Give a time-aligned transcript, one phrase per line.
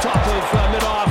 [0.00, 1.10] top of uh, mid off.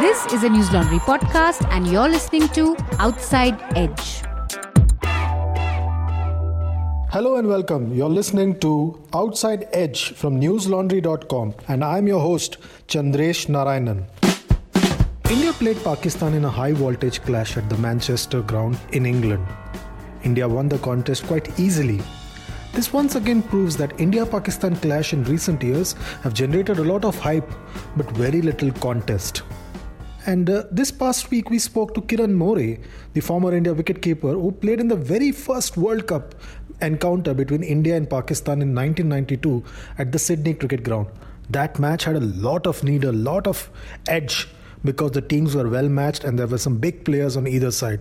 [0.00, 4.22] This is a News Laundry podcast, and you're listening to Outside Edge.
[7.10, 7.92] Hello and welcome.
[7.92, 14.04] You're listening to Outside Edge from newslaundry.com, and I'm your host, Chandresh Narayanan.
[15.28, 19.44] India played Pakistan in a high voltage clash at the Manchester ground in England.
[20.22, 22.00] India won the contest quite easily.
[22.76, 27.06] This once again proves that India Pakistan clash in recent years have generated a lot
[27.06, 27.50] of hype
[27.96, 29.40] but very little contest.
[30.26, 32.76] And uh, this past week, we spoke to Kiran More,
[33.14, 36.34] the former India wicketkeeper who played in the very first World Cup
[36.82, 39.64] encounter between India and Pakistan in 1992
[39.96, 41.06] at the Sydney Cricket Ground.
[41.48, 43.70] That match had a lot of need, a lot of
[44.06, 44.48] edge
[44.86, 48.00] because the teams were well matched and there were some big players on either side.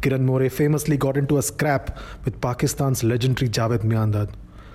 [0.00, 4.30] Kiran More famously got into a scrap with Pakistan's legendary Javed Miandad.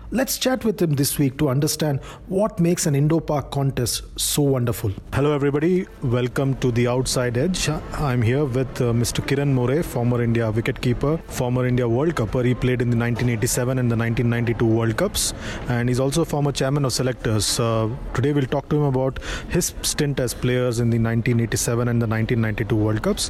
[0.09, 4.41] Let's chat with him this week to understand what makes an Indo Pak contest so
[4.41, 4.89] wonderful.
[5.13, 5.85] Hello, everybody.
[6.01, 7.67] Welcome to the Outside Edge.
[7.67, 9.19] I'm here with uh, Mr.
[9.19, 12.45] Kiran More, former India wicketkeeper, former India World Cupper.
[12.45, 15.33] He played in the 1987 and the 1992 World Cups,
[15.67, 17.59] and he's also former chairman of selectors.
[17.59, 22.01] Uh, today, we'll talk to him about his stint as players in the 1987 and
[22.01, 23.29] the 1992 World Cups.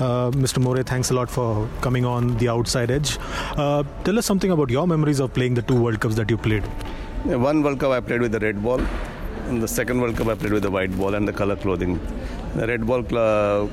[0.00, 0.60] Uh, Mr.
[0.60, 3.16] More, thanks a lot for coming on the Outside Edge.
[3.56, 6.36] Uh, tell us something about your memories of playing the two World Cups that you
[6.36, 6.64] played?
[7.24, 8.80] One World Cup I played with the red ball,
[9.48, 12.00] and the second World Cup I played with the white ball and the color clothing.
[12.54, 13.70] The red ball cl-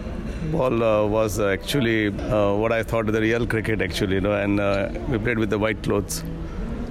[0.51, 4.59] ball uh, was actually uh, what I thought the real cricket actually, you know, and
[4.59, 6.23] uh, we played with the white clothes.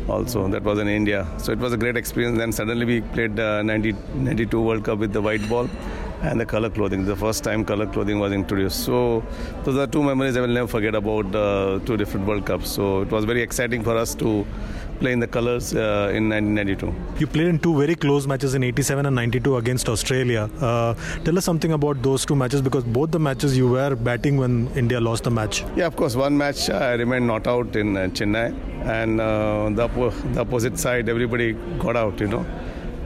[0.09, 2.37] Also, that was in India, so it was a great experience.
[2.37, 5.69] Then suddenly we played uh, 90, 92 World Cup with the white ball
[6.23, 7.05] and the color clothing.
[7.05, 8.85] The first time color clothing was introduced.
[8.85, 9.25] So
[9.65, 12.71] those are two memories I will never forget about uh, two different World Cups.
[12.71, 14.47] So it was very exciting for us to
[15.01, 16.95] play in the colors uh, in 1992.
[17.19, 20.49] You played in two very close matches in 87 and 92 against Australia.
[20.61, 24.37] Uh, tell us something about those two matches because both the matches you were batting
[24.37, 25.65] when India lost the match.
[25.77, 26.15] Yeah, of course.
[26.15, 28.55] One match I remained not out in uh, Chennai,
[28.87, 29.89] and uh, the,
[30.35, 31.55] the opposite side everybody
[31.87, 32.47] got out, you know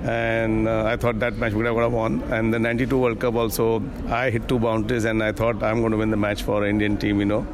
[0.07, 2.23] and uh, I thought that match would have won.
[2.31, 5.93] And the 92 World Cup also, I hit two boundaries, and I thought I'm going
[5.93, 7.47] to win the match for Indian team, you know.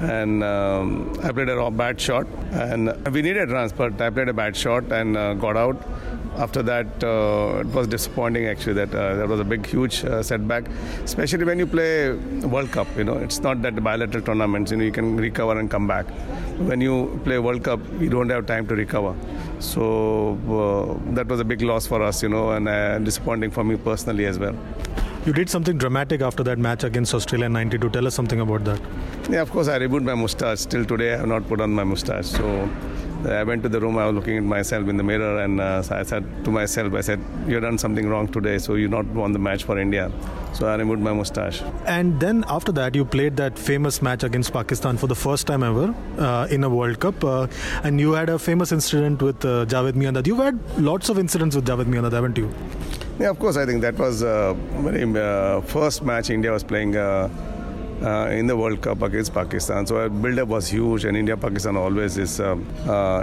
[0.00, 4.32] And um, I played a bad shot, and we needed runs, but I played a
[4.32, 5.82] bad shot and uh, got out.
[6.36, 8.74] After that, uh, it was disappointing actually.
[8.74, 10.68] That uh, that was a big, huge uh, setback,
[11.02, 12.12] especially when you play
[12.54, 12.86] World Cup.
[12.96, 14.70] You know, it's not that bilateral tournaments.
[14.70, 16.06] You know, you can recover and come back.
[16.58, 19.14] When you play World Cup, you don't have time to recover.
[19.60, 23.64] So uh, that was a big loss for us, you know, and uh, disappointing for
[23.64, 24.54] me personally as well.
[25.26, 27.90] You did something dramatic after that match against Australia 92.
[27.90, 28.80] Tell us something about that.
[29.28, 30.60] Yeah, of course, I removed my mustache.
[30.60, 32.26] Still today, I have not put on my mustache.
[32.26, 32.70] So
[33.24, 35.82] I went to the room, I was looking at myself in the mirror, and uh,
[35.90, 39.32] I said to myself, I said, You've done something wrong today, so you not won
[39.32, 40.12] the match for India.
[40.52, 41.60] So I removed my mustache.
[41.86, 45.64] And then after that, you played that famous match against Pakistan for the first time
[45.64, 47.24] ever uh, in a World Cup.
[47.24, 47.48] Uh,
[47.82, 50.28] and you had a famous incident with uh, Javed Miandad.
[50.28, 52.54] You've had lots of incidents with Javed Miandad, haven't you?
[53.18, 53.56] Yeah, of course.
[53.56, 56.96] I think that was uh, very uh, first match India was playing.
[56.96, 57.28] Uh,
[58.02, 59.86] uh, in the World Cup against Pakistan.
[59.86, 62.54] So our build-up was huge, and India-Pakistan always is uh,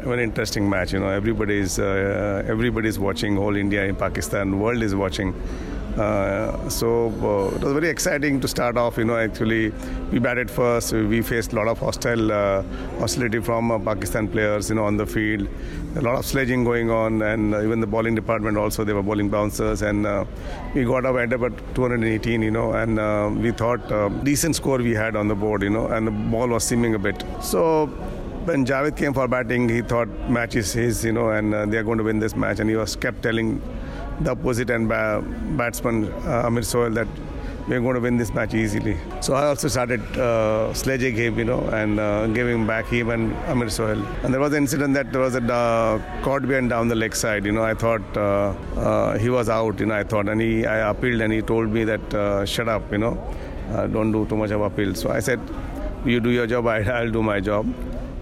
[0.03, 0.93] very interesting match.
[0.93, 3.35] You know, everybody is uh, everybody is watching.
[3.35, 5.33] Whole India in Pakistan, world is watching.
[5.97, 8.97] Uh, so uh, it was very exciting to start off.
[8.97, 9.71] You know, actually,
[10.11, 10.91] we batted first.
[10.91, 12.63] We faced a lot of hostile uh,
[12.99, 14.69] hostility from uh, Pakistan players.
[14.69, 15.47] You know, on the field,
[15.95, 19.29] a lot of sledging going on, and even the bowling department also they were bowling
[19.29, 20.07] bouncers, and
[20.73, 22.41] we got up ended up at 218.
[22.41, 25.61] You know, and we thought decent score we had on the board.
[25.61, 27.23] You know, and the ball was seaming a bit.
[27.41, 27.87] So
[28.45, 31.77] when Javed came for batting, he thought match is his, you know, and uh, they
[31.77, 32.59] are going to win this match.
[32.59, 33.61] And he was kept telling
[34.21, 35.23] the opposite and ba-
[35.57, 37.07] batsman uh, Amir Sohail that
[37.67, 38.97] we're going to win this match easily.
[39.21, 43.33] So I also started uh, sledging him, you know, and uh, giving back him and
[43.47, 44.05] Amir Sohail.
[44.23, 47.15] And there was an incident that there was a uh, caught behind down the leg
[47.15, 47.63] side, you know.
[47.63, 49.95] I thought uh, uh, he was out, you know.
[49.95, 52.97] I thought, and he I appealed, and he told me that uh, shut up, you
[52.97, 53.17] know,
[53.71, 54.93] uh, don't do too much of appeal.
[54.93, 55.39] So I said,
[56.05, 57.65] you do your job, I, I'll do my job.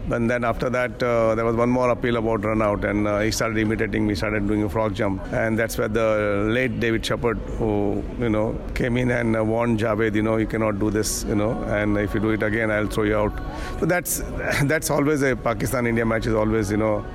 [0.10, 3.20] And then after that, uh, there was one more appeal about run out, and uh,
[3.20, 7.06] he started imitating me, started doing a frog jump, and that's where the late David
[7.06, 10.90] Shepherd, who you know came in and uh, warned Javed, you know, you cannot do
[10.90, 13.34] this, you know, and if you do it again, I'll throw you out.
[13.80, 14.22] So that's
[14.64, 17.06] that's always a Pakistan-India match is always, you know.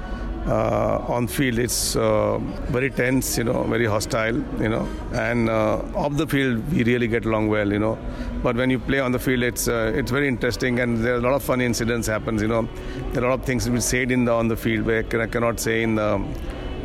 [0.47, 2.39] Uh, on field it's uh,
[2.71, 7.09] very tense you know very hostile you know and uh, off the field we really
[7.09, 7.99] get along well you know
[8.45, 11.19] but when you play on the field it's uh, it's very interesting and there are
[11.19, 12.63] a lot of funny incidents happens you know
[13.11, 15.27] there are a lot of things we said in the on the field where I
[15.27, 16.25] cannot say in the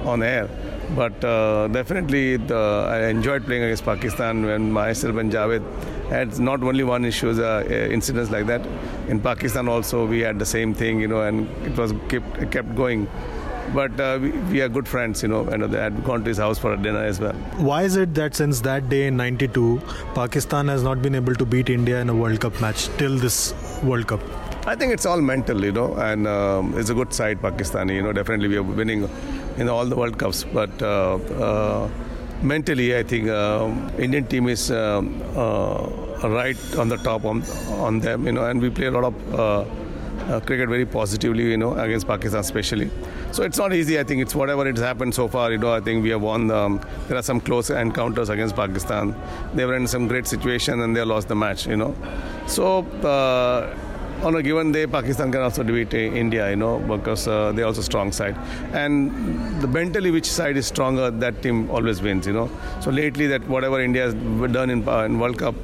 [0.05, 0.49] on air.
[0.95, 5.63] But uh, definitely, the, I enjoyed playing against Pakistan when myself and Javed
[6.09, 8.65] had not only one issue, uh, incidents like that.
[9.07, 12.75] In Pakistan also, we had the same thing, you know, and it was kept, kept
[12.75, 13.07] going
[13.73, 16.37] but uh, we, we, are good friends, you know, and they had gone to his
[16.37, 17.33] house for a dinner as well.
[17.57, 19.81] Why is it that since that day in '92,
[20.13, 23.53] Pakistan has not been able to beat India in a World Cup match till this
[23.83, 24.21] World Cup?
[24.67, 27.95] I think it's all mental, you know, and um, it's a good side, Pakistani.
[27.95, 29.09] You know, definitely we are winning
[29.57, 31.89] in all the World Cups, but uh, uh,
[32.41, 35.87] mentally, I think uh, Indian team is um, uh,
[36.23, 37.43] right on the top on,
[37.87, 39.65] on them, you know, and we play a lot of uh,
[40.29, 42.89] uh, cricket very positively, you know, against Pakistan especially.
[43.31, 43.99] So it's not easy.
[43.99, 45.51] I think it's whatever it's happened so far.
[45.51, 46.47] You know, I think we have won.
[46.47, 49.15] There are some close encounters against Pakistan.
[49.53, 51.67] They were in some great situation and they lost the match.
[51.67, 51.95] You know,
[52.47, 52.83] so.
[53.03, 53.75] Uh,
[54.23, 57.81] on a given day, Pakistan can also defeat India, you know, because uh, they're also
[57.81, 58.37] strong side.
[58.71, 62.47] And the mentally, which side is stronger, that team always wins, you know.
[62.81, 65.55] So lately, that whatever India has done in, in World Cup,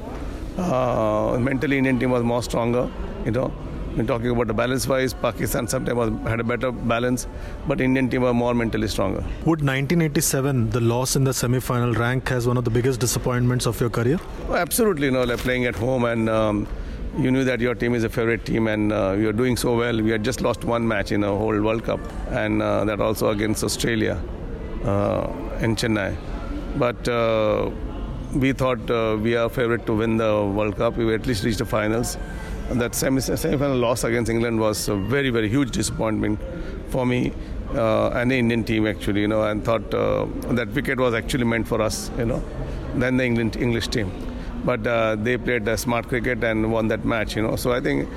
[0.56, 2.90] uh, mentally Indian team was more stronger,
[3.24, 3.52] you know.
[3.94, 7.26] When talking about the balance wise, Pakistan sometimes had a better balance,
[7.66, 9.20] but Indian team were more mentally stronger.
[9.44, 13.80] Would 1987, the loss in the semi-final rank as one of the biggest disappointments of
[13.80, 14.18] your career?
[14.48, 16.66] Oh, absolutely, you know, like playing at home and um,
[17.18, 20.00] you knew that your team is a favorite team and uh, you're doing so well.
[20.00, 22.00] We had just lost one match in a whole World Cup,
[22.30, 24.20] and uh, that also against Australia
[24.84, 26.16] uh, in Chennai.
[26.76, 27.70] But uh,
[28.34, 30.96] we thought uh, we are favorite to win the World Cup.
[30.96, 32.16] We at least reached the finals
[32.70, 36.38] that semi final loss against England was a very, very huge disappointment
[36.90, 37.32] for me
[37.74, 41.44] uh, and the Indian team actually, you know, and thought uh, that wicket was actually
[41.44, 42.42] meant for us, you know,
[42.96, 44.10] than the England English team.
[44.64, 47.56] But uh, they played smart cricket and won that match, you know.
[47.56, 48.08] So I think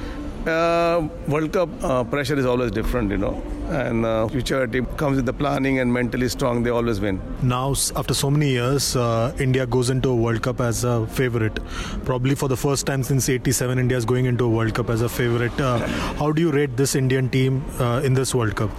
[0.47, 3.41] uh, World Cup uh, pressure is always different, you know.
[3.69, 7.21] And uh, future team comes with the planning and mentally strong, they always win.
[7.41, 11.59] Now, after so many years, uh, India goes into a World Cup as a favorite.
[12.03, 15.01] Probably for the first time since '87, India is going into a World Cup as
[15.01, 15.59] a favorite.
[15.59, 15.77] Uh,
[16.17, 18.71] how do you rate this Indian team uh, in this World Cup?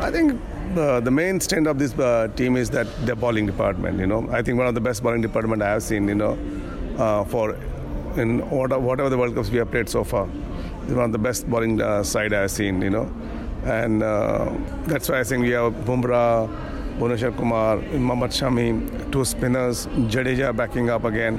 [0.00, 0.40] I think
[0.76, 4.00] uh, the main strength of this uh, team is that the bowling department.
[4.00, 6.08] You know, I think one of the best bowling department I have seen.
[6.08, 6.38] You know,
[6.98, 7.56] uh, for
[8.16, 10.28] in whatever the World Cups we have played so far
[10.88, 13.12] one of the best bowling uh, side I've seen, you know.
[13.64, 14.52] And uh,
[14.84, 16.48] that's why I think we have Bumrah,
[16.98, 21.38] Bhuvneshwar Kumar, Mohammad Shami, two spinners, Jadeja backing up again.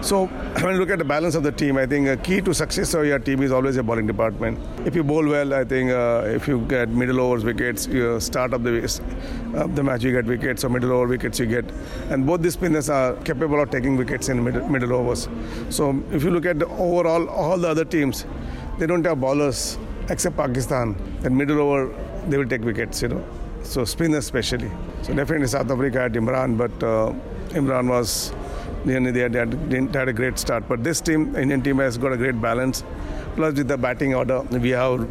[0.00, 0.26] So
[0.62, 2.94] when you look at the balance of the team, I think a key to success
[2.94, 4.58] of your team is always your bowling department.
[4.86, 8.54] If you bowl well, I think uh, if you get middle overs wickets, you start
[8.54, 8.78] up the
[9.56, 11.64] uh, the match you get wickets, or middle over wickets you get,
[12.10, 15.28] and both these spinners are capable of taking wickets in middle, middle overs.
[15.70, 18.24] So if you look at the overall all the other teams,
[18.78, 19.78] they don't have bowlers
[20.08, 20.96] except Pakistan.
[21.24, 21.94] And middle over,
[22.28, 23.24] they will take wickets, you know.
[23.62, 24.70] So spinners especially.
[25.02, 27.12] So definitely South Africa had Imran, but uh,
[27.50, 28.32] Imran was
[28.84, 30.68] they had, they had, a great start.
[30.68, 32.84] But this team, Indian team, has got a great balance.
[33.34, 35.08] Plus with the batting order, we have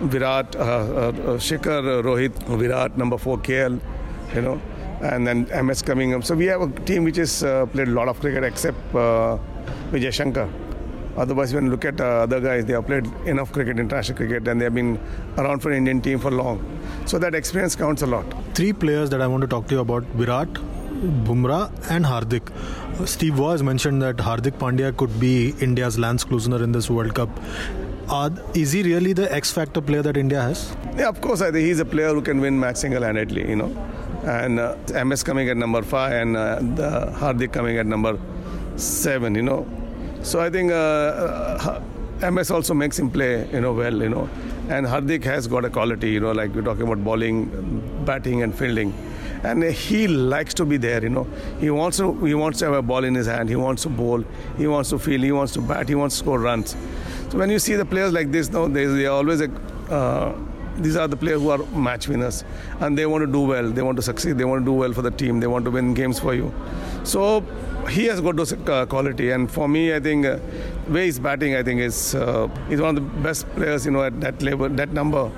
[0.00, 3.80] Virat, uh, uh, Shikhar, uh, Rohit, Virat, number four, KL,
[4.34, 4.60] you know,
[5.00, 6.24] and then MS coming up.
[6.24, 9.38] So we have a team which has uh, played a lot of cricket except uh,
[9.90, 10.48] Vijay Shankar.
[11.16, 14.48] Otherwise, when you look at uh, other guys, they have played enough cricket, international cricket,
[14.48, 14.98] and they have been
[15.36, 16.64] around for Indian team for long.
[17.06, 18.24] So that experience counts a lot.
[18.54, 20.48] Three players that I want to talk to you about Virat,
[21.28, 22.50] Bumrah, and Hardik.
[23.06, 27.14] Steve Waugh has mentioned that Hardik Pandya could be India's Lance Klusener in this World
[27.14, 27.28] Cup.
[28.08, 30.74] Uh, is he really the X factor player that India has?
[30.96, 31.40] Yeah, of course.
[31.40, 33.48] I think he's a player who can win match single-handedly.
[33.48, 33.88] You know,
[34.24, 38.18] and uh, MS coming at number five, and uh, the Hardik coming at number
[38.76, 39.34] seven.
[39.34, 39.66] You know,
[40.22, 44.28] so I think uh, uh MS also makes him play, you know, well, you know.
[44.68, 48.56] And Hardik has got a quality, you know, like we're talking about bowling, batting, and
[48.56, 48.94] fielding.
[49.42, 51.26] And he likes to be there, you know.
[51.58, 53.48] He wants to he wants to have a ball in his hand.
[53.48, 54.24] He wants to bowl.
[54.56, 55.24] He wants to field.
[55.24, 55.88] He wants to bat.
[55.88, 56.76] He wants to score runs.
[57.30, 59.50] So when you see the players like this, now are always a
[59.90, 60.32] uh,
[60.78, 62.44] these are the players who are match winners
[62.80, 64.92] and they want to do well they want to succeed they want to do well
[64.92, 66.52] for the team they want to win games for you
[67.04, 67.44] so
[67.88, 70.38] he has got those uh, quality and for me i think uh,
[70.88, 74.02] way he's batting i think is uh, he's one of the best players you know
[74.02, 75.30] at that level that number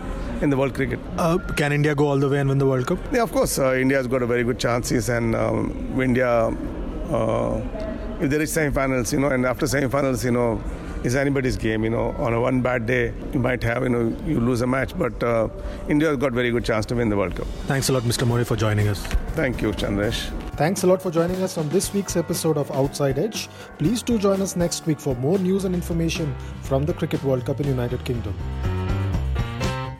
[0.43, 0.99] in the world cricket.
[1.17, 2.99] Uh, can India go all the way and win the World Cup?
[3.13, 3.59] Yeah, of course.
[3.59, 7.61] Uh, India has got a very good chances, and um, India, uh,
[8.21, 10.63] if they reach semi-finals, you know, and after semi-finals, you know,
[11.05, 11.85] is anybody's game.
[11.85, 14.67] You know, on a one bad day, you might have, you know, you lose a
[14.67, 15.49] match, but uh,
[15.89, 17.47] India has got very good chance to win the World Cup.
[17.67, 18.27] Thanks a lot, Mr.
[18.27, 19.05] More, for joining us.
[19.37, 20.31] Thank you, Chandresh.
[20.57, 23.49] Thanks a lot for joining us on this week's episode of Outside Edge.
[23.79, 27.45] Please do join us next week for more news and information from the Cricket World
[27.45, 28.35] Cup in United Kingdom.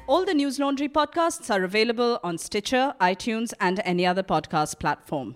[0.07, 5.35] All the News Laundry podcasts are available on Stitcher, iTunes, and any other podcast platform.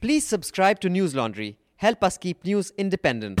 [0.00, 1.58] Please subscribe to News Laundry.
[1.76, 3.40] Help us keep news independent.